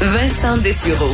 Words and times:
Vincent 0.00 0.58
Dessureau. 0.58 1.10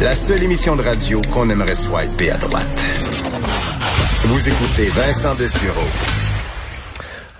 La 0.00 0.16
seule 0.16 0.42
émission 0.42 0.74
de 0.74 0.82
radio 0.82 1.22
qu'on 1.32 1.48
aimerait 1.48 1.76
swiper 1.76 2.30
à 2.30 2.38
droite. 2.38 2.82
Vous 4.24 4.48
écoutez 4.48 4.86
Vincent 4.86 5.34
Dessureau. 5.36 6.23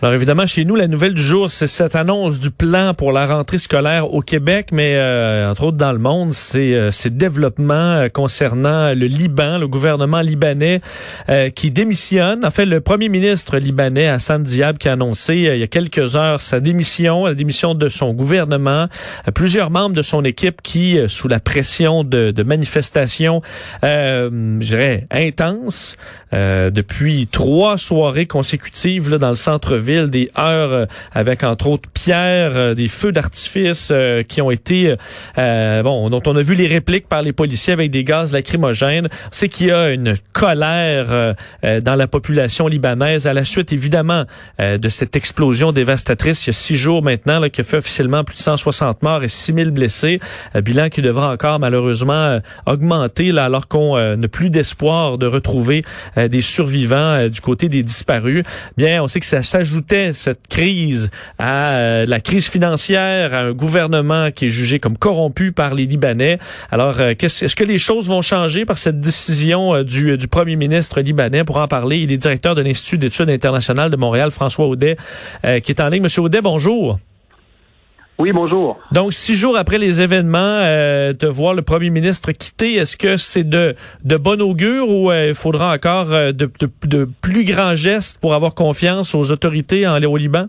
Alors 0.04 0.12
évidemment, 0.12 0.44
chez 0.44 0.66
nous, 0.66 0.76
la 0.76 0.86
nouvelle 0.86 1.14
du 1.14 1.22
jour, 1.22 1.50
c'est 1.50 1.66
cette 1.66 1.96
annonce 1.96 2.38
du 2.38 2.50
plan 2.50 2.92
pour 2.92 3.10
la 3.10 3.26
rentrée 3.26 3.56
scolaire 3.56 4.12
au 4.12 4.20
Québec, 4.20 4.68
mais 4.70 4.96
euh, 4.96 5.50
entre 5.50 5.64
autres 5.64 5.78
dans 5.78 5.92
le 5.92 5.98
monde, 5.98 6.34
c'est 6.34 6.74
euh, 6.74 6.90
ces 6.90 7.08
développements 7.08 7.72
euh, 7.72 8.08
concernant 8.10 8.92
le 8.92 9.06
Liban, 9.06 9.56
le 9.56 9.66
gouvernement 9.66 10.20
libanais 10.20 10.82
qui 11.56 11.70
démissionne. 11.70 12.44
En 12.44 12.50
fait, 12.50 12.66
le 12.66 12.82
premier 12.82 13.08
ministre 13.08 13.56
libanais, 13.56 14.06
Hassan 14.08 14.42
Diab, 14.42 14.76
qui 14.76 14.90
a 14.90 14.92
annoncé 14.92 15.36
il 15.36 15.58
y 15.58 15.62
a 15.62 15.66
quelques 15.66 16.16
heures 16.16 16.42
sa 16.42 16.60
démission, 16.60 17.24
la 17.24 17.34
démission 17.34 17.74
de 17.74 17.88
son 17.88 18.12
gouvernement. 18.12 18.88
plusieurs 19.34 19.70
membres 19.70 19.96
de 19.96 20.02
son 20.02 20.22
équipe 20.22 20.60
qui, 20.60 20.98
sous 21.06 21.28
la 21.28 21.40
pression 21.40 22.04
de, 22.04 22.30
de 22.30 22.42
manifestations, 22.42 23.40
je 23.82 24.58
dirais, 24.58 25.06
intenses, 25.10 25.96
depuis 26.32 27.26
trois 27.26 27.78
soirées 27.78 28.26
consécutives 28.26 29.08
là, 29.08 29.18
dans 29.18 29.30
le 29.30 29.36
centre-ville, 29.36 29.93
des 30.02 30.30
heures 30.38 30.72
euh, 30.72 30.86
avec 31.12 31.42
entre 31.44 31.68
autres 31.68 31.88
pierres, 31.90 32.52
euh, 32.54 32.74
des 32.74 32.88
feux 32.88 33.12
d'artifice 33.12 33.90
euh, 33.92 34.22
qui 34.22 34.42
ont 34.42 34.50
été 34.50 34.94
bon 35.36 36.10
dont 36.10 36.22
on 36.26 36.36
a 36.36 36.42
vu 36.42 36.54
les 36.54 36.66
répliques 36.66 37.08
par 37.08 37.22
les 37.22 37.32
policiers 37.32 37.72
avec 37.72 37.90
des 37.90 38.04
gaz 38.04 38.32
lacrymogènes. 38.32 39.08
C'est 39.30 39.48
qu'il 39.48 39.68
y 39.68 39.70
a 39.70 39.90
une 39.90 40.16
colère 40.32 41.34
dans 41.62 41.94
la 41.94 42.06
population 42.06 42.68
libanaise 42.68 43.26
à 43.26 43.32
la 43.32 43.44
suite 43.44 43.72
évidemment 43.72 44.24
de 44.58 44.88
cette 44.88 45.16
explosion 45.16 45.72
dévastatrice 45.72 46.46
il 46.46 46.48
y 46.48 46.50
a 46.50 46.52
six 46.52 46.76
jours 46.76 47.02
maintenant 47.02 47.40
là, 47.40 47.50
qui 47.50 47.60
a 47.60 47.64
fait 47.64 47.78
officiellement 47.78 48.24
plus 48.24 48.36
de 48.36 48.40
160 48.40 49.02
morts 49.02 49.22
et 49.22 49.28
6000 49.28 49.70
blessés. 49.70 50.20
Un 50.54 50.60
bilan 50.60 50.88
qui 50.88 51.02
devra 51.02 51.32
encore 51.32 51.58
malheureusement 51.58 52.40
augmenter 52.66 53.32
là, 53.32 53.44
alors 53.44 53.68
qu'on 53.68 54.16
n'a 54.16 54.28
plus 54.28 54.50
d'espoir 54.50 55.18
de 55.18 55.26
retrouver 55.26 55.82
des 56.16 56.42
survivants 56.42 57.28
du 57.28 57.40
côté 57.40 57.68
des 57.68 57.82
disparus. 57.82 58.44
Bien, 58.76 59.02
on 59.02 59.08
sait 59.08 59.20
que 59.20 59.26
ça 59.26 59.42
s'ajoute 59.42 59.83
cette 60.12 60.48
crise 60.48 61.10
euh, 61.40 62.06
la 62.06 62.20
crise 62.20 62.48
financière, 62.48 63.34
un 63.34 63.52
gouvernement 63.52 64.30
qui 64.30 64.46
est 64.46 64.50
jugé 64.50 64.78
comme 64.78 64.96
corrompu 64.96 65.52
par 65.52 65.74
les 65.74 65.86
Libanais. 65.86 66.38
Alors, 66.70 67.00
euh, 67.00 67.14
est-ce 67.18 67.56
que 67.56 67.64
les 67.64 67.78
choses 67.78 68.08
vont 68.08 68.22
changer 68.22 68.64
par 68.64 68.78
cette 68.78 69.00
décision 69.00 69.74
euh, 69.74 69.84
du, 69.84 70.16
du 70.16 70.28
premier 70.28 70.56
ministre 70.56 71.00
libanais? 71.00 71.44
Pour 71.44 71.58
en 71.58 71.68
parler, 71.68 71.98
il 71.98 72.12
est 72.12 72.16
directeur 72.16 72.54
de 72.54 72.62
l'Institut 72.62 72.98
d'études 72.98 73.30
internationales 73.30 73.90
de 73.90 73.96
Montréal, 73.96 74.30
François 74.30 74.66
Audet, 74.66 74.96
qui 75.62 75.72
est 75.72 75.80
en 75.80 75.88
ligne. 75.88 76.02
Monsieur 76.02 76.22
Audet, 76.22 76.40
bonjour. 76.40 76.98
Oui, 78.18 78.30
bonjour. 78.32 78.78
Donc, 78.92 79.12
six 79.12 79.34
jours 79.34 79.56
après 79.56 79.78
les 79.78 80.00
événements, 80.00 80.38
euh, 80.38 81.12
de 81.12 81.26
voir 81.26 81.52
le 81.54 81.62
premier 81.62 81.90
ministre 81.90 82.30
quitter, 82.30 82.74
est-ce 82.74 82.96
que 82.96 83.16
c'est 83.16 83.48
de, 83.48 83.74
de 84.04 84.16
bon 84.16 84.40
augure 84.40 84.88
ou 84.88 85.10
euh, 85.10 85.28
il 85.28 85.34
faudra 85.34 85.74
encore 85.74 86.12
euh, 86.12 86.30
de, 86.30 86.48
de, 86.84 87.08
plus 87.22 87.44
grands 87.44 87.74
gestes 87.74 88.20
pour 88.20 88.34
avoir 88.34 88.54
confiance 88.54 89.16
aux 89.16 89.32
autorités 89.32 89.86
en, 89.86 90.00
au 90.04 90.16
Liban? 90.16 90.46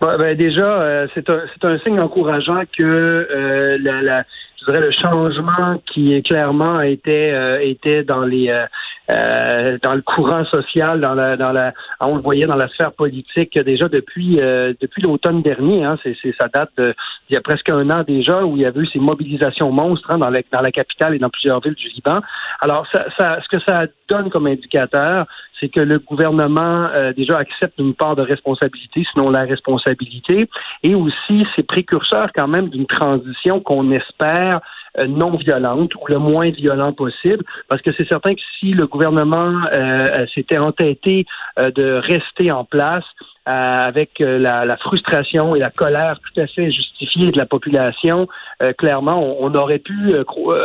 ben, 0.00 0.36
déjà, 0.36 1.06
c'est 1.14 1.28
un, 1.28 1.40
un 1.62 1.78
signe 1.80 1.98
encourageant 1.98 2.62
que 2.78 3.78
la, 3.82 4.02
la, 4.02 4.24
je 4.60 4.64
dirais 4.66 4.80
le 4.80 4.92
changement 4.92 5.80
qui 5.92 6.22
clairement 6.22 6.80
était 6.82 7.34
était 7.68 8.04
dans 8.04 8.24
les 8.24 8.50
euh, 8.50 8.66
dans 9.08 9.94
le 9.94 10.02
courant 10.02 10.44
social, 10.46 11.00
dans 11.00 11.14
la, 11.14 11.36
dans 11.36 11.52
la, 11.52 11.72
on 12.00 12.16
le 12.16 12.22
voyait 12.22 12.46
dans 12.46 12.56
la 12.56 12.68
sphère 12.68 12.92
politique 12.92 13.58
déjà 13.62 13.88
depuis 13.88 14.40
euh, 14.40 14.72
depuis 14.80 15.02
l'automne 15.02 15.42
dernier. 15.42 15.84
Hein, 15.84 15.96
c'est, 16.02 16.16
ça 16.38 16.48
date 16.52 16.70
de, 16.76 16.94
il 17.28 17.34
y 17.34 17.36
a 17.36 17.40
presque 17.40 17.70
un 17.70 17.88
an 17.90 18.02
déjà 18.02 18.44
où 18.44 18.56
il 18.56 18.62
y 18.62 18.66
a 18.66 18.72
eu 18.74 18.86
ces 18.86 18.98
mobilisations 18.98 19.70
monstres 19.70 20.10
hein, 20.10 20.18
dans, 20.18 20.30
la, 20.30 20.40
dans 20.52 20.62
la 20.62 20.70
capitale 20.70 21.14
et 21.14 21.18
dans 21.18 21.30
plusieurs 21.30 21.60
villes 21.60 21.74
du 21.74 21.88
Liban. 21.88 22.20
Alors, 22.60 22.86
ça, 22.92 23.06
ça, 23.18 23.38
ce 23.42 23.56
que 23.56 23.62
ça 23.66 23.86
donne 24.08 24.30
comme 24.30 24.46
indicateur, 24.46 25.26
c'est 25.60 25.68
que 25.68 25.80
le 25.80 25.98
gouvernement 25.98 26.88
euh, 26.94 27.12
déjà 27.12 27.38
accepte 27.38 27.78
une 27.78 27.94
part 27.94 28.16
de 28.16 28.22
responsabilité, 28.22 29.04
sinon 29.12 29.30
la 29.30 29.42
responsabilité, 29.42 30.48
et 30.82 30.94
aussi 30.94 31.46
c'est 31.54 31.66
précurseur 31.66 32.26
quand 32.34 32.48
même 32.48 32.68
d'une 32.68 32.86
transition 32.86 33.60
qu'on 33.60 33.90
espère 33.90 34.60
euh, 34.60 34.85
non 35.08 35.36
violente 35.36 35.94
ou 35.94 36.00
le 36.08 36.18
moins 36.18 36.50
violent 36.50 36.92
possible, 36.92 37.44
parce 37.68 37.82
que 37.82 37.92
c'est 37.92 38.08
certain 38.08 38.34
que 38.34 38.40
si 38.58 38.72
le 38.72 38.86
gouvernement 38.86 39.52
euh, 39.72 40.26
s'était 40.34 40.58
entêté 40.58 41.26
de 41.58 42.00
rester 42.00 42.50
en 42.50 42.64
place, 42.64 43.04
euh, 43.04 43.35
avec 43.46 44.20
euh, 44.20 44.38
la, 44.40 44.64
la, 44.64 44.76
frustration 44.76 45.54
et 45.54 45.60
la 45.60 45.70
colère 45.70 46.18
tout 46.18 46.40
à 46.40 46.48
fait 46.48 46.72
justifiée 46.72 47.30
de 47.30 47.38
la 47.38 47.46
population, 47.46 48.26
euh, 48.60 48.72
clairement, 48.72 49.36
on, 49.40 49.54
aurait 49.54 49.78
pu 49.78 50.12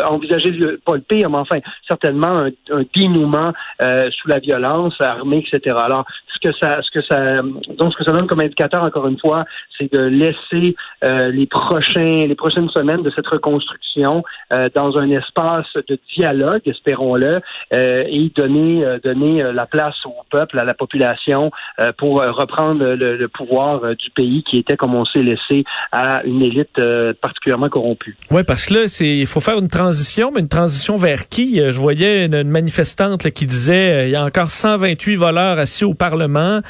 envisager 0.08 0.52
pas 0.84 0.96
le 0.96 1.02
pire, 1.02 1.30
mais 1.30 1.38
enfin 1.38 1.60
certainement 1.88 2.40
un, 2.40 2.50
un 2.72 2.84
dénouement 2.96 3.54
sous 3.80 4.28
la 4.28 4.40
violence 4.40 4.96
armée, 5.00 5.46
etc. 5.46 5.78
Alors, 5.80 6.06
ce 6.34 6.40
que 6.40 6.54
ça, 6.58 6.82
ce 6.82 6.90
que 6.90 7.02
ça, 7.02 7.42
donc 7.78 7.94
ce 7.94 7.98
que 7.98 8.04
ça 8.04 8.12
donne 8.12 8.28
comme 8.28 8.42
indicateur, 8.42 8.84
encore 8.84 9.08
une 9.08 9.20
fois, 9.20 9.46
c'est 9.78 9.92
de 9.94 10.02
laisser 10.02 10.76
les 11.02 11.46
prochains, 11.46 12.26
les 12.28 12.36
prochaines 12.36 12.70
semaines 12.70 13.04
de 13.04 13.12
cette 13.12 13.28
reconstruction 13.28 14.24
dans 14.76 14.98
un 14.98 15.10
espace 15.12 15.72
de 15.88 15.98
dialogue, 16.16 16.62
espérons-le, 16.66 17.42
et 17.72 18.32
donner, 18.36 18.86
donner 19.04 19.44
la 19.54 19.66
place 19.66 19.96
au 20.06 20.16
peuple, 20.30 20.60
à 20.60 20.64
la 20.64 20.74
population, 20.74 21.52
pour 21.98 22.18
reprendre 22.22 22.71
le, 22.74 23.28
pouvoir 23.28 23.84
euh, 23.84 23.96
du 23.96 24.10
pays 24.12 24.44
qui 24.44 24.58
était, 24.58 24.78
comme 24.78 24.96
on 24.96 25.06
sait, 25.06 25.24
laissé 25.24 25.64
à 25.92 26.24
une 26.24 26.42
élite 26.42 26.78
euh, 26.80 27.14
particulièrement 27.20 27.70
corrompue. 27.70 28.16
Oui, 28.30 28.44
parce 28.44 28.68
que 28.68 28.74
là, 28.74 28.98
il 29.02 29.26
faut 29.26 29.40
faire 29.40 29.60
une 29.60 29.68
transition, 29.68 30.32
mais 30.34 30.42
une 30.42 30.48
transition 30.48 30.96
vers 30.96 31.30
qui? 31.30 31.62
Euh, 31.62 31.72
je 31.72 31.80
voyais 31.80 32.26
une, 32.26 32.44
manifestante 32.44 33.30
qui 33.32 33.46
disait 33.46 34.08
il 34.08 34.12
y 34.12 34.16
a 34.16 34.26
encore 34.26 34.50
128 34.50 35.16
voleurs 35.16 35.60
assis 35.60 35.86
au 35.86 35.94
Parlement, 35.94 36.62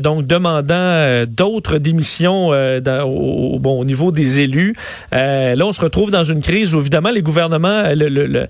donc 0.00 0.26
demandant 0.26 1.24
d'autres 1.26 1.78
démissions 1.78 2.48
au, 2.48 3.58
bon, 3.58 3.80
au 3.80 3.84
niveau 3.84 4.12
des 4.12 4.40
élus. 4.40 4.74
là, 5.12 5.56
on 5.64 5.72
se 5.72 5.80
retrouve 5.80 6.10
dans 6.10 6.24
une 6.24 6.40
crise 6.40 6.74
où, 6.74 6.80
évidemment, 6.80 7.10
les 7.10 7.22
gouvernements, 7.22 7.84
le, 7.94 8.08
les, 8.08 8.46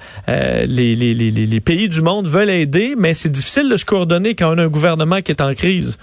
les, 0.67 1.15
les, 1.15 1.31
les 1.31 1.61
pays 1.61 1.89
du 1.89 2.03
monde 2.03 2.27
veulent 2.27 2.51
aider, 2.51 2.95
mais 2.97 3.15
c'est 3.15 3.31
difficile 3.31 3.69
de 3.69 3.77
se 3.77 3.85
coordonner 3.85 4.35
quand 4.35 4.55
on 4.55 4.59
a 4.59 4.63
un 4.63 4.69
gouvernement 4.69 5.21
qui 5.21 5.33
est 5.33 5.41
en 5.41 5.55
crise. 5.55 5.99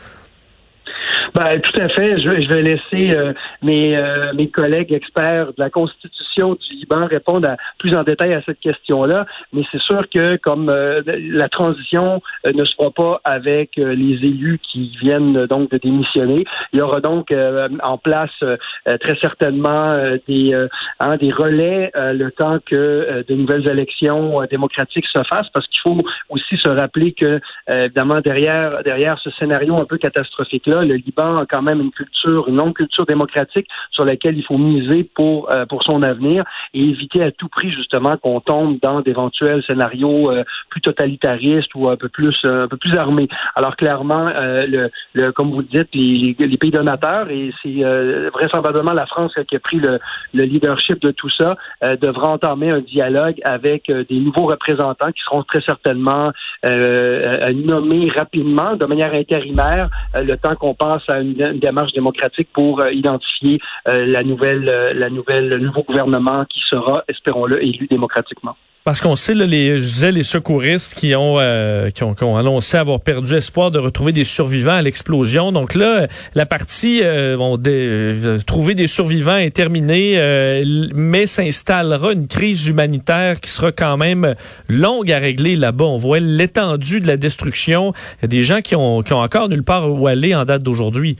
Ben, 1.36 1.60
tout 1.62 1.80
à 1.80 1.90
fait. 1.90 2.20
Je, 2.20 2.48
vais 2.48 2.62
laisser 2.62 3.16
euh, 3.16 3.34
mes, 3.62 4.00
euh, 4.00 4.34
mes 4.34 4.50
collègues 4.50 4.94
experts 4.94 5.48
de 5.48 5.56
la 5.58 5.70
Constitution 5.70 6.56
du 6.56 6.76
Liban 6.76 7.06
répondre 7.06 7.48
à, 7.50 7.58
plus 7.78 7.96
en 7.96 8.04
détail 8.04 8.34
à 8.34 8.42
cette 8.46 8.60
question-là. 8.60 9.26
Mais 9.54 9.64
c'est 9.72 9.82
sûr 9.82 10.10
que 10.14 10.38
comme 10.38 10.70
euh, 10.70 11.02
la 11.06 11.50
transition 11.50 12.22
ne 12.46 12.64
se 12.66 12.74
fera 12.76 12.92
pas 12.92 13.22
avec 13.24 13.72
les 13.76 14.16
élus 14.26 14.60
qui 14.60 14.92
viennent 15.02 15.46
donc 15.46 15.70
de 15.72 15.78
démissionner, 15.78 16.44
il 16.74 16.80
y 16.80 16.82
aura 16.82 17.02
donc 17.02 17.34
en 17.84 17.98
place 17.98 18.32
très 19.00 19.16
certainement 19.20 19.98
des, 20.28 20.54
hein, 21.00 21.18
des 21.18 21.32
relais 21.32 21.92
le 21.96 22.30
temps 22.30 22.60
que 22.66 23.24
de 23.28 23.36
nouvelles 23.36 23.68
élections 23.68 24.42
démocratiques 24.50 25.06
se 25.08 25.22
fassent, 25.30 25.50
parce 25.54 25.68
qu'il 25.68 25.82
faut 25.82 25.98
aussi 26.30 26.58
se 26.58 26.70
rappeler 26.70 27.14
que 27.14 27.40
évidemment 27.68 28.22
derrière 28.22 28.70
derrière 28.84 29.20
ce 29.20 29.30
scénario 29.32 29.76
un 29.78 29.86
peu 29.86 29.98
catastrophique 29.98 30.68
là, 30.68 30.82
le 30.82 30.96
Liban 30.96 31.19
quand 31.50 31.62
même 31.62 31.82
une 31.82 31.92
culture, 31.92 32.48
une 32.48 32.58
longue 32.58 32.74
culture 32.74 33.06
démocratique 33.06 33.68
sur 33.92 34.06
laquelle 34.06 34.38
il 34.38 34.44
faut 34.44 34.58
miser 34.58 35.04
pour 35.04 35.52
euh, 35.52 35.66
pour 35.66 35.84
son 35.84 36.04
avenir 36.04 36.44
et 36.74 36.82
éviter 36.82 37.24
à 37.24 37.32
tout 37.32 37.50
prix 37.50 37.72
justement 37.72 38.18
qu'on 38.18 38.40
tombe 38.40 38.80
dans 38.82 39.02
d'éventuels 39.02 39.64
scénarios 39.64 40.32
euh, 40.32 40.44
plus 40.70 40.82
totalitaristes 40.82 41.74
ou 41.76 41.90
un 41.90 41.98
peu 41.98 42.10
plus 42.10 42.38
un 42.46 42.68
peu 42.68 42.78
plus 42.78 42.96
armés. 42.98 43.28
Alors 43.56 43.76
clairement, 43.76 44.28
euh, 44.28 44.90
le, 45.14 45.32
comme 45.32 45.52
vous 45.52 45.60
le 45.60 45.66
dites, 45.66 45.90
les, 45.94 46.36
les 46.38 46.58
pays 46.58 46.72
donateurs 46.72 47.30
et 47.30 47.52
c'est 47.62 47.82
vraisemblablement 48.34 48.94
la 48.94 49.06
France 49.06 49.34
qui 49.48 49.56
a 49.56 49.60
pris 49.60 49.78
le, 49.78 50.00
le 50.34 50.44
leadership 50.44 51.02
de 51.02 51.12
tout 51.12 51.30
ça 51.30 51.56
devra 51.82 52.30
entamer 52.30 52.70
un 52.70 52.82
dialogue 52.82 53.40
avec 53.44 53.92
des 53.92 54.20
nouveaux 54.20 54.46
représentants 54.46 55.12
qui 55.12 55.22
seront 55.24 55.44
très 55.44 55.62
certainement 55.62 56.32
nommés 56.64 58.10
rapidement 58.16 58.76
de 58.76 58.86
manière 58.86 59.14
intérimaire 59.14 59.90
le 60.16 60.36
temps 60.36 60.56
qu'on 60.56 60.74
passe 60.74 61.04
à 61.10 61.22
une, 61.22 61.40
une 61.42 61.60
démarche 61.60 61.94
démocratique 61.94 62.50
pour 62.54 62.82
euh, 62.82 62.92
identifier 62.92 63.60
euh, 63.88 64.06
la 64.06 64.24
nouvelle, 64.24 64.68
euh, 64.70 64.94
la 64.94 65.10
nouvelle, 65.10 65.50
le 65.50 65.60
nouveau 65.60 65.84
gouvernement 65.84 66.46
qui 66.46 66.62
sera, 66.70 67.04
espérons-le, 67.08 67.64
élu 67.64 67.88
démocratiquement. 67.88 68.56
Parce 68.86 69.02
qu'on 69.02 69.18
sait, 69.18 69.36
les, 69.36 69.78
je 69.78 69.84
disais, 69.84 70.12
les 70.12 70.24
secouristes 70.24 70.96
qui 70.96 71.14
ont, 71.14 71.36
euh, 71.38 71.90
qui 71.92 72.04
ont, 72.04 72.38
annoncé 72.38 72.78
avoir 72.78 73.02
perdu 73.02 73.36
espoir 73.36 73.72
de 73.72 73.78
retrouver 73.78 74.14
des 74.14 74.24
survivants 74.24 74.76
à 74.76 74.82
l'explosion. 74.82 75.52
Donc 75.52 75.76
là, 75.76 76.08
la 76.34 76.46
partie 76.46 77.02
euh, 77.04 77.38
euh, 77.68 78.40
trouver 78.48 78.76
des 78.76 78.88
survivants 78.88 79.36
est 79.36 79.54
terminée, 79.54 80.14
euh, 80.16 80.64
mais 80.96 81.28
s'installera 81.28 82.14
une 82.14 82.28
crise 82.28 82.68
humanitaire 82.68 83.42
qui 83.42 83.50
sera 83.50 83.74
quand 83.74 83.98
même 83.98 84.36
longue 84.70 85.12
à 85.12 85.20
régler 85.20 85.58
là-bas. 85.58 85.86
On 85.86 85.98
voit 85.98 86.20
l'étendue 86.20 87.02
de 87.02 87.08
la 87.08 87.18
destruction. 87.18 87.94
Il 88.20 88.22
y 88.22 88.26
a 88.26 88.28
des 88.30 88.44
gens 88.44 88.62
qui 88.62 88.78
ont, 88.78 89.04
qui 89.04 89.12
ont 89.12 89.20
encore 89.20 89.50
nulle 89.50 89.64
part 89.64 89.92
où 89.92 90.08
aller 90.08 90.34
en 90.34 90.46
date 90.46 90.64
d'aujourd'hui. 90.64 91.18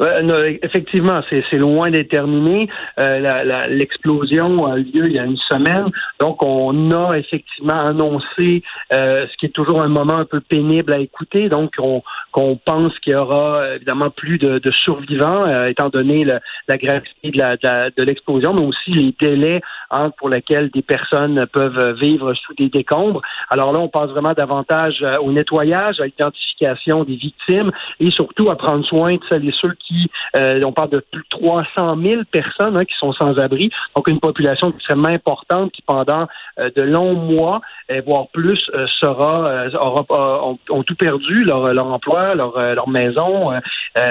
Non, 0.00 0.42
effectivement, 0.62 1.20
c'est 1.28 1.58
loin 1.58 1.90
d'être 1.90 2.10
terminé. 2.10 2.68
Euh, 2.98 3.66
L'explosion 3.68 4.66
a 4.66 4.78
eu 4.78 4.84
lieu 4.84 5.06
il 5.06 5.12
y 5.12 5.18
a 5.18 5.24
une 5.24 5.36
semaine. 5.50 5.86
Donc, 6.20 6.42
on 6.42 6.90
a 6.92 7.16
effectivement 7.18 7.80
annoncé 7.80 8.62
euh, 8.92 9.26
ce 9.30 9.36
qui 9.38 9.46
est 9.46 9.54
toujours 9.54 9.82
un 9.82 9.88
moment 9.88 10.18
un 10.18 10.24
peu 10.24 10.40
pénible 10.40 10.94
à 10.94 10.98
écouter. 10.98 11.48
Donc, 11.48 11.72
on, 11.78 12.02
qu'on 12.32 12.56
pense 12.56 12.96
qu'il 13.00 13.12
y 13.12 13.16
aura 13.16 13.74
évidemment 13.76 14.10
plus 14.10 14.38
de, 14.38 14.58
de 14.58 14.70
survivants, 14.70 15.44
euh, 15.46 15.66
étant 15.66 15.88
donné 15.88 16.24
le- 16.24 16.38
la 16.68 16.76
gravité 16.76 17.30
de 17.30 17.38
la- 17.38 17.56
de 17.56 17.68
de 17.96 18.04
l'explosion, 18.04 18.54
mais 18.54 18.64
aussi 18.64 18.90
les 18.92 19.14
délais 19.20 19.60
hein, 19.90 20.10
pour 20.18 20.28
lesquels 20.28 20.70
des 20.70 20.82
personnes 20.82 21.46
peuvent 21.52 21.94
vivre 22.00 22.34
sous 22.34 22.54
des 22.54 22.68
décombres. 22.68 23.20
Alors 23.50 23.72
là, 23.72 23.80
on 23.80 23.88
passe 23.88 24.10
vraiment 24.10 24.32
davantage 24.32 24.98
euh, 25.02 25.16
au 25.18 25.32
nettoyage, 25.32 26.00
à 26.00 26.06
l'identification 26.06 27.04
des 27.04 27.16
victimes 27.16 27.70
et 28.00 28.10
surtout 28.10 28.50
à 28.50 28.56
prendre 28.56 28.84
soin 28.84 29.14
de 29.14 29.20
celles 29.28 29.46
et 29.48 29.54
ceux 29.60 29.72
qui, 29.74 29.87
euh, 30.36 30.62
on 30.64 30.72
parle 30.72 30.90
de 30.90 31.02
plus 31.10 31.22
de 31.22 31.28
300 31.30 31.96
000 32.00 32.22
personnes 32.30 32.76
hein, 32.76 32.84
qui 32.84 32.94
sont 32.98 33.12
sans 33.12 33.38
abri, 33.38 33.70
donc 33.96 34.08
une 34.08 34.20
population 34.20 34.70
extrêmement 34.70 35.08
importante 35.08 35.72
qui 35.72 35.82
pendant 35.82 36.26
euh, 36.58 36.70
de 36.76 36.82
longs 36.82 37.14
mois, 37.14 37.60
euh, 37.90 38.02
voire 38.06 38.28
plus, 38.32 38.70
sera, 39.00 39.66
aura, 39.80 40.04
ont, 40.46 40.58
ont 40.70 40.82
tout 40.82 40.94
perdu, 40.94 41.44
leur, 41.44 41.72
leur 41.72 41.86
emploi, 41.86 42.34
leur, 42.34 42.58
leur 42.58 42.88
maison, 42.88 43.52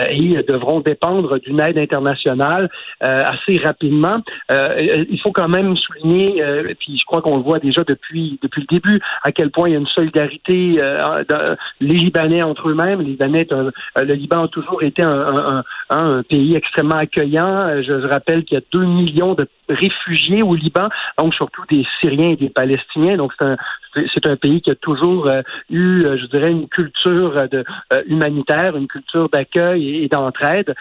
et 0.09 0.44
devront 0.47 0.79
dépendre 0.79 1.39
d'une 1.39 1.62
aide 1.62 1.77
internationale 1.77 2.69
assez 3.00 3.57
rapidement. 3.57 4.21
Il 4.50 5.19
faut 5.21 5.31
quand 5.31 5.47
même 5.47 5.75
souligner, 5.77 6.44
puis 6.79 6.97
je 6.97 7.06
crois 7.06 7.21
qu'on 7.21 7.38
le 7.38 7.44
voit 7.44 7.59
déjà 7.59 7.83
depuis 7.83 8.39
depuis 8.41 8.65
le 8.69 8.79
début, 8.79 9.00
à 9.24 9.31
quel 9.31 9.51
point 9.51 9.69
il 9.69 9.74
y 9.74 9.75
a 9.75 9.79
une 9.79 9.88
solidarité 9.88 10.81
les 11.79 11.94
Libanais 11.95 12.44
entre 12.44 12.69
eux-mêmes. 12.69 13.01
Les 13.01 13.12
Libanais, 13.12 13.47
le 13.50 14.13
Liban 14.13 14.44
a 14.44 14.47
toujours 14.47 14.83
été 14.83 15.03
un, 15.03 15.09
un- 15.12 15.63
un- 15.89 16.23
pays 16.23 16.55
extrêmement 16.55 16.95
accueillant. 16.97 17.47
Euh, 17.47 17.81
Je, 17.83 18.07
rappelle 18.07 18.43
qu'il 18.43 18.55
y 18.57 18.61
a 18.61 18.63
deux 18.71 18.85
millions 18.85 19.33
de 19.33 19.47
réfugiés 19.69 20.41
au 20.43 20.55
Liban, 20.55 20.87
donc 21.17 21.33
surtout 21.33 21.63
des 21.69 21.85
Syriens 21.99 22.29
et 22.31 22.35
des 22.37 22.49
Palestiniens. 22.49 23.17
Donc 23.17 23.33
c'est 23.37 23.45
un 23.45 23.57
un 24.29 24.35
pays 24.35 24.61
qui 24.61 24.69
a 24.71 24.75
toujours 24.75 25.27
euh, 25.27 25.41
eu, 25.69 26.03
euh, 26.05 26.17
je 26.17 26.25
dirais, 26.27 26.51
une 26.51 26.67
culture 26.67 27.47
de, 27.49 27.63
humanitaire, 28.07 28.75
une 28.77 28.87
culture 28.87 29.29
d'accueil 29.29 30.03
et, 30.03 30.07
d'entraide. 30.07 30.75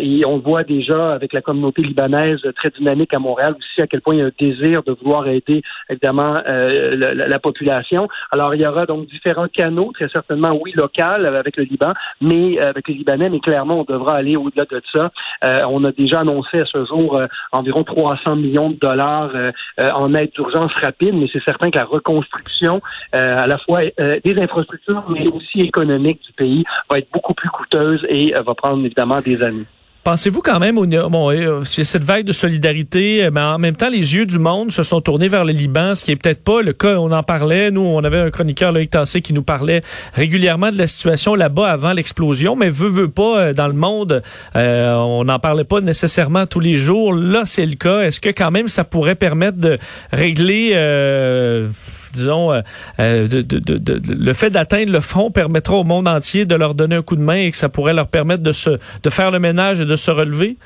Et 0.00 0.22
on 0.26 0.38
voit 0.38 0.64
déjà 0.64 1.12
avec 1.14 1.32
la 1.32 1.40
communauté 1.40 1.82
libanaise 1.82 2.40
très 2.56 2.70
dynamique 2.70 3.14
à 3.14 3.18
Montréal 3.18 3.54
aussi 3.58 3.80
à 3.80 3.86
quel 3.86 4.00
point 4.00 4.14
il 4.14 4.18
y 4.18 4.22
a 4.22 4.26
un 4.26 4.30
désir 4.38 4.82
de 4.82 4.92
vouloir 4.92 5.26
aider 5.28 5.62
évidemment 5.88 6.34
la, 6.44 7.14
la- 7.14 7.28
la 7.28 7.38
population. 7.38 8.08
Alors 8.30 8.54
il 8.54 8.60
y 8.60 8.66
aura 8.66 8.86
donc 8.86 9.06
différents 9.06 9.48
canaux, 9.48 9.92
très 9.94 10.08
certainement 10.08 10.52
oui 10.60 10.72
local 10.74 11.26
avec 11.26 11.56
le 11.56 11.64
Liban, 11.64 11.92
mais 12.20 12.58
avec 12.58 12.88
les 12.88 12.94
Libanais, 12.94 13.30
mais 13.30 13.40
clairement 13.40 13.80
on 13.80 13.84
devra 13.84 14.16
aller 14.20 14.36
au-delà 14.36 14.64
de 14.64 14.80
ça. 14.94 15.10
Euh, 15.44 15.64
on 15.68 15.84
a 15.84 15.92
déjà 15.92 16.20
annoncé 16.20 16.60
à 16.60 16.64
ce 16.66 16.84
jour 16.84 17.16
euh, 17.16 17.26
environ 17.52 17.84
300 17.84 18.36
millions 18.36 18.70
de 18.70 18.78
dollars 18.78 19.30
euh, 19.34 19.50
en 19.78 20.14
aide 20.14 20.30
d'urgence 20.32 20.72
rapide, 20.80 21.14
mais 21.14 21.28
c'est 21.32 21.42
certain 21.42 21.70
que 21.70 21.78
la 21.78 21.84
reconstruction 21.84 22.80
à 23.12 23.46
la 23.46 23.58
fois 23.58 23.80
des 23.98 24.40
infrastructures, 24.40 25.04
mais 25.08 25.24
aussi 25.32 25.60
économique 25.60 26.20
du 26.22 26.32
pays 26.32 26.64
va 26.90 26.98
être 26.98 27.10
beaucoup 27.12 27.34
plus 27.34 27.48
coûteuse 27.48 28.04
et 28.08 28.32
va 28.32 28.54
prendre 28.54 28.84
évidemment 28.84 29.20
des 29.20 29.42
années. 29.42 29.66
Pensez-vous 30.02 30.40
quand 30.40 30.58
même, 30.60 30.78
au, 30.78 30.86
bon, 30.86 31.30
euh, 31.30 31.62
cette 31.62 32.02
vague 32.04 32.24
de 32.24 32.32
solidarité, 32.32 33.24
euh, 33.24 33.30
mais 33.30 33.42
en 33.42 33.58
même 33.58 33.76
temps, 33.76 33.90
les 33.90 34.14
yeux 34.14 34.24
du 34.24 34.38
monde 34.38 34.72
se 34.72 34.82
sont 34.82 35.02
tournés 35.02 35.28
vers 35.28 35.44
le 35.44 35.52
Liban, 35.52 35.94
ce 35.94 36.02
qui 36.04 36.12
est 36.12 36.16
peut-être 36.16 36.42
pas 36.42 36.62
le 36.62 36.72
cas. 36.72 36.96
On 36.98 37.12
en 37.12 37.22
parlait, 37.22 37.70
nous, 37.70 37.82
on 37.82 38.02
avait 38.02 38.18
un 38.18 38.30
chroniqueur, 38.30 38.72
Loïc 38.72 38.88
Tassé, 38.88 39.20
qui 39.20 39.34
nous 39.34 39.42
parlait 39.42 39.82
régulièrement 40.14 40.72
de 40.72 40.78
la 40.78 40.86
situation 40.86 41.34
là-bas 41.34 41.68
avant 41.70 41.92
l'explosion, 41.92 42.56
mais 42.56 42.70
veut, 42.70 42.88
veut 42.88 43.10
pas, 43.10 43.38
euh, 43.40 43.52
dans 43.52 43.68
le 43.68 43.74
monde, 43.74 44.22
euh, 44.56 44.94
on 44.94 45.24
n'en 45.24 45.38
parlait 45.38 45.64
pas 45.64 45.82
nécessairement 45.82 46.46
tous 46.46 46.60
les 46.60 46.78
jours. 46.78 47.12
Là, 47.12 47.42
c'est 47.44 47.66
le 47.66 47.74
cas. 47.76 48.00
Est-ce 48.00 48.20
que 48.22 48.30
quand 48.30 48.50
même 48.50 48.68
ça 48.68 48.84
pourrait 48.84 49.16
permettre 49.16 49.58
de 49.58 49.78
régler, 50.12 50.70
euh, 50.76 51.68
disons, 52.14 52.52
euh, 52.52 53.26
de, 53.28 53.42
de- 53.42 53.58
de- 53.58 54.00
le 54.14 54.32
fait 54.32 54.48
d'atteindre 54.50 54.90
le 54.92 55.00
fond 55.00 55.30
permettra 55.30 55.74
au 55.76 55.84
monde 55.84 56.08
entier 56.08 56.46
de 56.46 56.54
leur 56.54 56.74
donner 56.74 56.96
un 56.96 57.02
coup 57.02 57.16
de 57.16 57.20
main 57.22 57.34
et 57.36 57.50
que 57.50 57.56
ça 57.58 57.68
pourrait 57.68 57.92
leur 57.94 58.08
permettre 58.08 58.42
de 58.42 58.52
se, 58.52 58.70
de 59.02 59.10
faire 59.10 59.30
le 59.30 59.38
ménage 59.38 59.80
et 59.80 59.84
de 59.84 59.89
se 59.96 60.10
relever? 60.10 60.56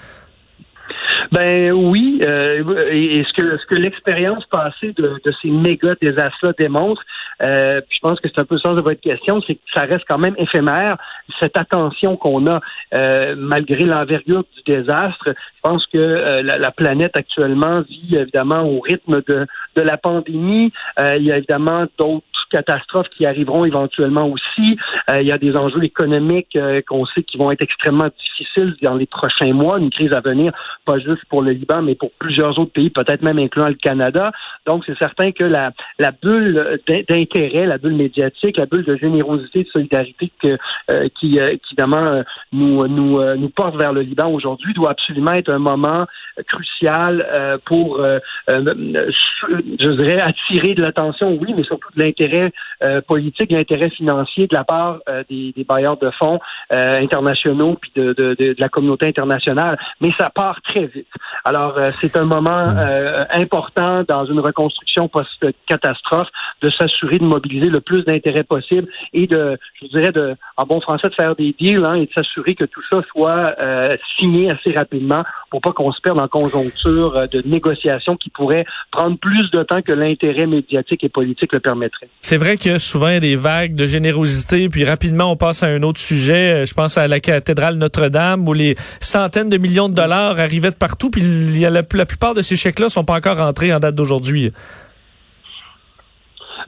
Ben 1.32 1.72
oui, 1.72 2.20
euh, 2.24 2.88
et, 2.90 3.18
et 3.18 3.24
ce 3.24 3.32
que 3.32 3.56
ce 3.56 3.66
que 3.66 3.74
l'expérience 3.74 4.44
passée 4.46 4.92
de, 4.92 5.20
de 5.24 5.32
ces 5.40 5.50
méga 5.50 5.94
désastres 6.00 6.54
démontre, 6.58 7.02
euh, 7.42 7.80
puis 7.80 7.96
je 7.96 8.00
pense 8.00 8.20
que 8.20 8.28
c'est 8.28 8.40
un 8.40 8.44
peu 8.44 8.54
le 8.56 8.60
sens 8.60 8.76
de 8.76 8.80
votre 8.80 9.00
question, 9.00 9.40
c'est 9.46 9.54
que 9.54 9.60
ça 9.72 9.82
reste 9.82 10.04
quand 10.08 10.18
même 10.18 10.34
éphémère. 10.38 10.96
Cette 11.40 11.58
attention 11.58 12.16
qu'on 12.16 12.46
a 12.46 12.60
euh, 12.94 13.34
malgré 13.36 13.84
l'envergure 13.84 14.44
du 14.54 14.72
désastre, 14.72 15.28
je 15.28 15.60
pense 15.62 15.86
que 15.86 15.98
euh, 15.98 16.42
la, 16.42 16.58
la 16.58 16.70
planète 16.70 17.16
actuellement 17.16 17.82
vit 17.82 18.16
évidemment 18.16 18.62
au 18.62 18.80
rythme 18.80 19.22
de 19.28 19.46
de 19.76 19.82
la 19.82 19.96
pandémie. 19.96 20.72
Euh, 21.00 21.16
il 21.16 21.24
y 21.24 21.32
a 21.32 21.38
évidemment 21.38 21.86
d'autres 21.98 22.24
catastrophes 22.50 23.08
qui 23.16 23.26
arriveront 23.26 23.64
éventuellement 23.64 24.28
aussi. 24.28 24.78
Euh, 25.10 25.20
il 25.20 25.26
y 25.26 25.32
a 25.32 25.38
des 25.38 25.56
enjeux 25.56 25.82
économiques 25.82 26.54
euh, 26.54 26.80
qu'on 26.86 27.04
sait 27.06 27.24
qui 27.24 27.36
vont 27.36 27.50
être 27.50 27.62
extrêmement 27.62 28.08
difficiles 28.16 28.76
dans 28.82 28.94
les 28.94 29.06
prochains 29.06 29.52
mois, 29.52 29.78
une 29.80 29.90
crise 29.90 30.12
à 30.12 30.20
venir, 30.20 30.52
pas 30.84 30.98
juste 30.98 31.24
pour 31.28 31.42
le 31.42 31.50
Liban, 31.50 31.82
mais 31.82 31.96
pour 31.96 32.12
plusieurs 32.18 32.56
autres 32.60 32.72
pays, 32.72 32.90
peut-être 32.90 33.22
même 33.22 33.38
incluant 33.38 33.66
le 33.68 33.74
Canada. 33.74 34.30
Donc, 34.66 34.84
c'est 34.86 34.96
certain 34.98 35.32
que 35.32 35.42
la, 35.42 35.72
la 35.98 36.12
bulle 36.12 36.78
d'in- 36.86 37.02
d'intérêt, 37.24 37.66
la 37.66 37.78
bulle 37.78 37.94
médiatique, 37.94 38.56
la 38.56 38.66
bulle 38.66 38.84
de 38.84 38.96
générosité, 38.96 39.64
de 39.64 39.68
solidarité 39.68 40.30
que, 40.42 40.58
euh, 40.90 41.08
qui, 41.18 41.40
euh, 41.40 41.56
qui, 41.56 41.74
évidemment, 41.74 41.96
euh, 41.96 42.22
nous, 42.52 42.86
nous, 42.86 43.18
euh, 43.18 43.36
nous 43.36 43.48
porte 43.48 43.76
vers 43.76 43.92
le 43.92 44.02
Liban 44.02 44.28
aujourd'hui 44.30 44.74
doit 44.74 44.90
absolument 44.90 45.32
être 45.32 45.50
un 45.50 45.58
moment 45.58 46.06
crucial 46.48 47.24
euh, 47.32 47.58
pour, 47.64 48.04
je 48.48 49.90
dirais, 49.90 50.20
attirer 50.20 50.74
de 50.74 50.82
l'attention, 50.82 51.38
oui, 51.40 51.54
mais 51.56 51.62
surtout 51.62 51.88
de 51.96 52.02
l'intérêt 52.02 52.52
euh, 52.82 53.00
politique, 53.00 53.50
de 53.50 53.56
l'intérêt 53.56 53.90
financier 53.90 54.46
de 54.46 54.54
la 54.54 54.64
part 54.64 54.98
euh, 55.08 55.22
des, 55.30 55.52
des 55.56 55.64
bailleurs 55.64 55.96
de 55.96 56.10
fonds 56.10 56.40
euh, 56.72 56.98
internationaux 56.98 57.76
puis 57.80 57.92
de, 57.94 58.12
de, 58.12 58.34
de, 58.38 58.52
de 58.52 58.56
la 58.58 58.68
communauté 58.68 59.06
internationale. 59.06 59.78
Mais 60.00 60.10
ça 60.18 60.30
part 60.30 60.60
très 60.62 60.86
vite. 60.86 61.06
Alors, 61.44 61.78
euh, 61.78 61.84
c'est 61.92 62.16
un 62.16 62.24
moment 62.24 62.50
euh, 62.76 63.24
important 63.30 64.02
dans 64.08 64.24
une 64.26 64.40
reconstruction 64.40 65.08
post-catastrophe 65.08 66.28
de 66.62 66.70
s'assurer 66.70 67.13
de 67.18 67.24
mobiliser 67.24 67.68
le 67.68 67.80
plus 67.80 68.04
d'intérêt 68.04 68.44
possible 68.44 68.88
et 69.12 69.26
de, 69.26 69.58
je 69.80 69.86
dirais, 69.88 70.12
de, 70.12 70.34
en 70.56 70.64
bon 70.64 70.80
français, 70.80 71.08
de 71.08 71.14
faire 71.14 71.34
des 71.36 71.54
deals 71.58 71.84
hein, 71.84 71.94
et 71.94 72.06
de 72.06 72.12
s'assurer 72.14 72.54
que 72.54 72.64
tout 72.64 72.82
ça 72.90 73.02
soit 73.10 73.54
euh, 73.60 73.96
signé 74.18 74.50
assez 74.50 74.72
rapidement 74.72 75.22
pour 75.50 75.60
pas 75.60 75.72
qu'on 75.72 75.92
se 75.92 76.00
perde 76.00 76.18
en 76.18 76.28
conjoncture 76.28 77.16
euh, 77.16 77.26
de 77.26 77.48
négociations 77.48 78.16
qui 78.16 78.30
pourraient 78.30 78.64
prendre 78.90 79.18
plus 79.18 79.50
de 79.50 79.62
temps 79.62 79.82
que 79.82 79.92
l'intérêt 79.92 80.46
médiatique 80.46 81.04
et 81.04 81.08
politique 81.08 81.52
le 81.52 81.60
permettrait. 81.60 82.08
C'est 82.20 82.36
vrai 82.36 82.56
que 82.56 82.78
souvent 82.78 83.08
y 83.08 83.16
a 83.16 83.20
des 83.20 83.36
vagues 83.36 83.74
de 83.74 83.86
générosité, 83.86 84.68
puis 84.68 84.84
rapidement 84.84 85.30
on 85.30 85.36
passe 85.36 85.62
à 85.62 85.66
un 85.66 85.82
autre 85.82 86.00
sujet. 86.00 86.62
Euh, 86.62 86.66
Je 86.66 86.74
pense 86.74 86.98
à 86.98 87.08
la 87.08 87.20
cathédrale 87.20 87.76
Notre-Dame 87.76 88.48
où 88.48 88.52
les 88.52 88.74
centaines 89.00 89.48
de 89.48 89.58
millions 89.58 89.88
de 89.88 89.94
dollars 89.94 90.38
arrivaient 90.38 90.70
de 90.70 90.76
partout, 90.76 91.10
puis 91.10 91.22
la, 91.60 91.70
la 91.70 92.06
plupart 92.06 92.34
de 92.34 92.42
ces 92.42 92.56
chèques-là 92.56 92.88
sont 92.88 93.04
pas 93.04 93.14
encore 93.14 93.36
rentrés 93.36 93.72
en 93.72 93.78
date 93.78 93.94
d'aujourd'hui. 93.94 94.52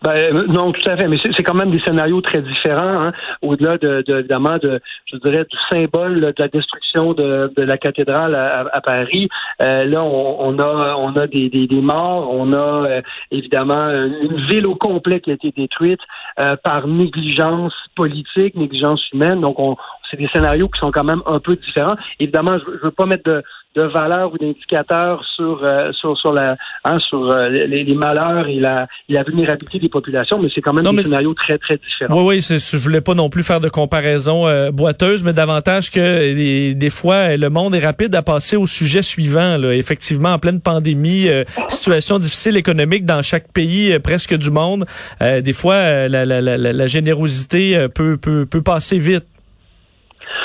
Ben, 0.02 0.46
non, 0.48 0.72
tout 0.72 0.88
à 0.90 0.96
fait, 0.96 1.08
mais 1.08 1.16
c'est 1.22 1.42
quand 1.42 1.54
même 1.54 1.70
des 1.70 1.80
scénarios 1.80 2.20
très 2.20 2.42
différents, 2.42 3.06
hein, 3.06 3.12
au-delà 3.42 3.78
de, 3.78 4.02
de, 4.06 4.18
évidemment 4.18 4.58
de, 4.58 4.80
je 5.10 5.16
dirais, 5.18 5.44
du 5.50 5.56
symbole 5.70 6.20
de 6.20 6.34
la 6.38 6.48
destruction 6.48 7.12
de, 7.14 7.52
de 7.56 7.62
la 7.62 7.78
cathédrale 7.78 8.34
à, 8.34 8.60
à- 8.60 8.76
à 8.76 8.80
Paris. 8.80 9.28
Euh, 9.62 9.84
là, 9.84 10.02
on, 10.02 10.36
on 10.48 10.58
a, 10.58 10.96
on 10.98 11.16
a 11.16 11.26
des, 11.26 11.48
des, 11.48 11.66
des 11.66 11.80
morts, 11.80 12.28
on 12.32 12.52
a 12.52 12.56
euh, 12.88 13.00
évidemment 13.30 13.88
une 13.90 14.36
ville 14.46 14.66
au 14.66 14.74
complet 14.74 15.20
qui 15.20 15.30
a 15.30 15.34
été 15.34 15.52
détruite 15.56 16.00
euh, 16.38 16.56
par 16.62 16.86
négligence 16.86 17.74
politique, 17.94 18.54
négligence 18.54 19.02
humaine. 19.12 19.40
Donc, 19.40 19.58
on 19.58 19.76
c'est 20.10 20.16
des 20.16 20.28
scénarios 20.28 20.68
qui 20.68 20.78
sont 20.78 20.90
quand 20.90 21.04
même 21.04 21.22
un 21.26 21.40
peu 21.40 21.56
différents. 21.56 21.96
Évidemment, 22.20 22.52
je, 22.52 22.78
je 22.78 22.84
veux 22.84 22.90
pas 22.90 23.06
mettre 23.06 23.24
de, 23.24 23.42
de 23.76 23.82
valeur 23.82 24.32
ou 24.32 24.38
d'indicateurs 24.38 25.22
sur, 25.36 25.60
euh, 25.62 25.92
sur 25.92 26.16
sur 26.16 26.32
la 26.32 26.56
hein, 26.84 26.96
sur 27.08 27.30
euh, 27.30 27.48
les, 27.50 27.84
les, 27.84 27.94
malheurs 27.94 28.48
et 28.48 28.58
la, 28.58 28.86
la 29.08 29.22
vulnérabilité 29.22 29.78
des 29.78 29.88
populations, 29.90 30.38
mais 30.40 30.48
c'est 30.54 30.62
quand 30.62 30.72
même 30.72 30.84
des 30.84 31.02
scénarios 31.02 31.34
très 31.34 31.58
très 31.58 31.76
différents. 31.76 32.24
Oui, 32.24 32.38
oui, 32.38 32.58
je 32.58 32.76
voulais 32.78 33.02
pas 33.02 33.14
non 33.14 33.28
plus 33.28 33.42
faire 33.42 33.60
de 33.60 33.68
comparaison 33.68 34.48
euh, 34.48 34.70
boiteuse, 34.70 35.22
mais 35.22 35.34
davantage 35.34 35.90
que 35.90 36.34
des, 36.34 36.74
des, 36.74 36.90
fois 36.90 37.36
le 37.36 37.50
monde 37.50 37.74
est 37.74 37.84
rapide 37.84 38.14
à 38.14 38.22
passer 38.22 38.56
au 38.56 38.66
sujet 38.66 39.02
suivant. 39.02 39.58
Là. 39.58 39.74
Effectivement, 39.74 40.30
en 40.30 40.38
pleine 40.38 40.60
pandémie, 40.60 41.28
situation 41.68 42.18
difficile 42.18 42.56
économique 42.56 43.04
dans 43.04 43.20
chaque 43.20 43.52
pays 43.52 43.98
presque 43.98 44.34
du 44.34 44.50
monde, 44.50 44.86
des 45.20 45.52
fois 45.52 46.08
la, 46.08 46.24
la, 46.24 46.40
la, 46.40 46.56
la 46.56 46.86
générosité 46.86 47.86
peut, 47.94 48.16
peut 48.16 48.46
peut 48.46 48.62
passer 48.62 48.96
vite. 48.96 49.24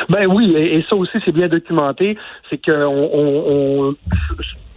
Ben 0.09 0.25
oui, 0.29 0.53
et, 0.55 0.83
ça 0.89 0.95
aussi 0.95 1.17
c'est 1.25 1.31
bien 1.31 1.47
documenté, 1.47 2.17
c'est 2.49 2.57
que 2.57 2.85
on, 2.85 3.95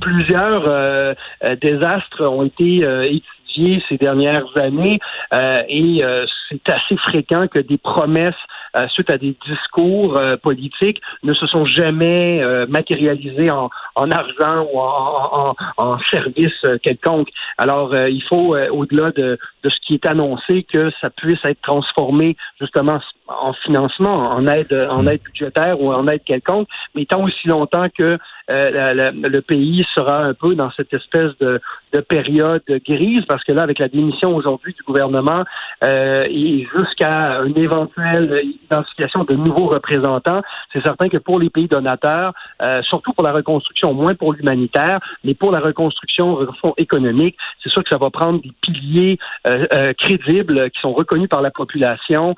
plusieurs 0.05 0.69
euh, 0.69 1.15
euh, 1.43 1.57
désastres 1.57 2.23
ont 2.23 2.45
été 2.45 2.85
euh, 2.85 3.03
étudiés 3.05 3.83
ces 3.89 3.97
dernières 3.97 4.47
années 4.57 4.99
et 5.69 6.03
c'est 6.49 6.71
assez 6.71 6.97
fréquent 6.97 7.47
que 7.47 7.61
des 7.61 7.79
promesses 7.79 8.35
suite 8.89 9.13
à 9.13 9.17
des 9.17 9.37
discours 9.47 10.21
politiques 10.43 11.01
ne 11.23 11.33
se 11.35 11.47
sont 11.47 11.65
jamais 11.65 12.43
matérialisées 12.67 13.53
en, 13.53 13.71
en, 13.95 14.11
argent 14.11 14.67
ou 14.73 14.81
en, 14.81 15.53
en, 15.53 15.55
en 15.77 15.99
service 16.13 16.61
quelconque. 16.83 17.29
Alors 17.57 17.95
il 17.95 18.25
faut 18.25 18.57
au-delà 18.57 19.13
de, 19.13 19.39
de 19.65 19.71
ce 19.71 19.77
qui 19.87 19.95
est 19.95 20.07
annoncé 20.07 20.63
que 20.65 20.91
ça 21.01 21.11
puisse 21.11 21.45
être 21.45 21.61
transformé 21.63 22.37
justement 22.61 23.01
en 23.27 23.55
financement, 23.55 24.21
en 24.21 24.47
aide, 24.47 24.73
en 24.91 25.07
aide 25.07 25.23
budgétaire 25.23 25.81
ou 25.81 25.93
en 25.93 26.07
aide 26.09 26.23
quelconque, 26.25 26.69
mais 26.95 27.07
tant 27.07 27.23
aussi 27.25 27.49
longtemps 27.49 27.87
que 27.97 28.19
euh, 28.51 29.11
le 29.13 29.41
pays 29.41 29.85
sera 29.95 30.19
un 30.19 30.35
peu 30.35 30.55
dans 30.55 30.71
cette 30.73 30.93
espèce 30.93 31.31
de, 31.41 31.61
de, 31.95 32.01
période 32.01 32.63
grise, 32.87 33.25
parce 33.27 33.43
que 33.45 33.53
là, 33.53 33.63
avec 33.63 33.79
la 33.79 33.89
démission 33.89 34.37
aujourd'hui 34.37 34.75
du 34.75 34.83
gouvernement 34.83 35.43
euh, 35.83 36.27
et 36.29 36.67
jusqu'à 36.77 37.41
une 37.47 37.57
éventuelle 37.57 38.43
identification 38.45 39.25
de 39.25 39.35
nouveaux 39.35 39.69
représentants, 39.69 40.43
c'est 40.73 40.83
certain 40.83 41.09
que 41.09 41.17
pour 41.17 41.39
les 41.39 41.49
pays 41.49 41.69
donateurs, 41.69 42.35
euh, 42.61 42.83
surtout 42.83 43.15
pour 43.15 43.25
la 43.25 43.33
reconstruction, 43.33 43.95
moins 43.95 44.15
pour 44.15 44.35
l'humanitaire, 44.35 45.01
mais 45.25 45.33
pour 45.33 45.51
la 45.51 45.61
reconstruction 45.61 46.47
économique, 46.77 47.37
c'est 47.63 47.71
sûr 47.71 47.83
que 47.83 47.89
ça 47.89 47.99
va 47.99 48.11
prendre 48.11 48.43
des 48.43 48.53
piliers 48.61 49.19
euh, 49.49 49.54
crédibles 49.99 50.71
qui 50.71 50.81
sont 50.81 50.93
reconnus 50.93 51.29
par 51.29 51.43
la 51.43 51.51
population 51.51 52.35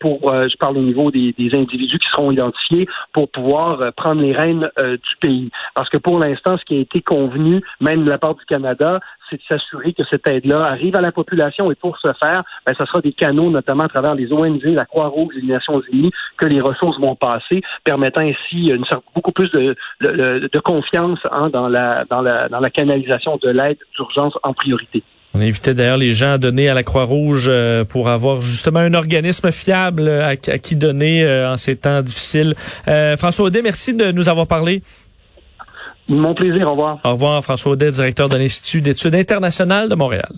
pour 0.00 0.16
euh, 0.36 0.48
je 0.48 0.56
parle 0.56 0.78
au 0.78 0.82
niveau 0.82 1.10
des, 1.10 1.34
individus 1.52 1.98
qui 1.98 2.08
seront 2.08 2.30
identifiés 2.30 2.86
pour 3.12 3.30
pouvoir 3.30 3.80
euh, 3.80 3.90
prendre 3.96 4.20
les 4.20 4.32
rênes 4.32 4.70
euh, 4.78 4.96
du 4.96 5.16
pays. 5.20 5.50
Parce 5.74 5.88
que 5.88 5.96
pour 5.96 6.18
l'instant, 6.18 6.56
ce 6.58 6.64
qui 6.64 6.76
a 6.76 6.80
été 6.80 7.00
convenu, 7.00 7.62
même 7.80 8.04
de 8.04 8.10
la 8.10 8.18
part 8.18 8.34
du 8.34 8.44
Canada, 8.44 9.00
c'est 9.28 9.36
de 9.36 9.42
s'assurer 9.48 9.92
que 9.92 10.02
cette 10.10 10.26
aide-là 10.26 10.64
arrive 10.64 10.96
à 10.96 11.00
la 11.00 11.12
population 11.12 11.70
et 11.70 11.74
pour 11.74 11.98
ce 11.98 12.08
faire, 12.22 12.44
ben, 12.66 12.74
ce 12.76 12.84
sera 12.84 13.00
des 13.00 13.12
canaux, 13.12 13.50
notamment 13.50 13.84
à 13.84 13.88
travers 13.88 14.14
les 14.14 14.32
ONG, 14.32 14.62
la 14.64 14.84
Croix-Rouge, 14.84 15.34
les 15.36 15.48
Nations 15.48 15.80
Unies, 15.92 16.12
que 16.36 16.46
les 16.46 16.60
ressources 16.60 16.98
vont 17.00 17.16
passer, 17.16 17.62
permettant 17.84 18.22
ainsi 18.22 18.68
une 18.68 18.84
sorte, 18.84 19.04
beaucoup 19.14 19.32
plus 19.32 19.50
de, 19.50 19.76
confiance 20.64 21.20
hein, 21.30 21.48
dans 21.50 21.68
la 21.68 22.70
canalisation 22.72 23.36
de 23.36 23.48
l'aide 23.50 23.78
d'urgence 23.94 24.36
en 24.42 24.52
priorité. 24.52 25.02
On 25.34 25.40
invitait 25.40 25.74
d'ailleurs 25.74 25.98
les 25.98 26.14
gens 26.14 26.32
à 26.32 26.38
donner 26.38 26.68
à 26.68 26.74
la 26.74 26.82
Croix-Rouge 26.82 27.46
euh, 27.48 27.84
pour 27.84 28.08
avoir 28.08 28.40
justement 28.40 28.78
un 28.78 28.94
organisme 28.94 29.52
fiable 29.52 30.08
à, 30.08 30.36
qui 30.36 30.76
donner 30.76 31.24
euh, 31.24 31.52
en 31.52 31.56
ces 31.56 31.76
temps 31.76 32.00
difficiles. 32.00 32.54
Euh, 32.88 33.16
François 33.16 33.46
Audet, 33.46 33.60
merci 33.60 33.92
de 33.92 34.12
nous 34.12 34.28
avoir 34.28 34.46
parlé. 34.46 34.82
Mon 36.08 36.34
plaisir, 36.34 36.68
au 36.68 36.70
revoir. 36.70 37.00
Au 37.04 37.10
revoir, 37.10 37.42
François 37.42 37.72
Audet, 37.72 37.90
directeur 37.90 38.28
de 38.28 38.36
l'Institut 38.36 38.80
d'études 38.80 39.14
internationales 39.14 39.88
de 39.88 39.94
Montréal. 39.94 40.32